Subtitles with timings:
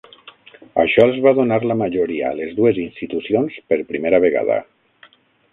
[0.83, 4.61] Això els va donar la majoria a les dues institucions per primera vegada.